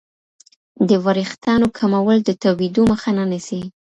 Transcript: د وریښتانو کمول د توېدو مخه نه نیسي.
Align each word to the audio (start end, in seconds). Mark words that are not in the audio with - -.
د 0.89 0.91
وریښتانو 1.05 1.67
کمول 1.77 2.17
د 2.23 2.29
توېدو 2.43 2.81
مخه 2.91 3.09
نه 3.17 3.25
نیسي. 3.31 3.61